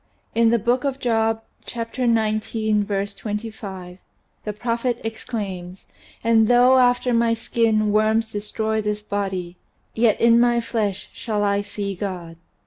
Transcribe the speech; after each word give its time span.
In 0.33 0.49
the 0.49 0.57
Book 0.57 0.83
of 0.83 0.97
Job 0.97 1.43
(Chap, 1.63 1.93
xix, 1.95 2.03
v. 2.41 3.05
25) 3.21 3.99
the 4.45 4.51
prophet 4.51 4.99
exclaims: 5.03 5.85
"And 6.23 6.47
though 6.47 6.79
after 6.79 7.13
my 7.13 7.35
skin 7.35 7.91
worms 7.91 8.31
destroy 8.31 8.81
this 8.81 9.03
body, 9.03 9.57
yet 9.93 10.19
in 10.19 10.39
my 10.39 10.59
flesh 10.59 11.11
shall 11.13 11.43
I 11.43 11.61
see 11.61 11.93
God." 11.93 12.37